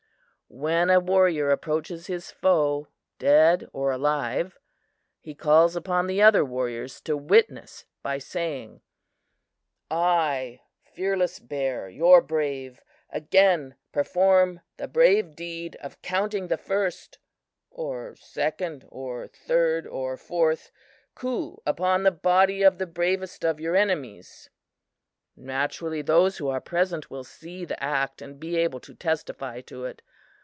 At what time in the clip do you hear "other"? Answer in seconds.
6.21-6.43